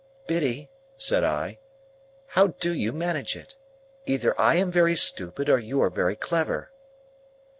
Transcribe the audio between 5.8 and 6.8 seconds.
are very clever."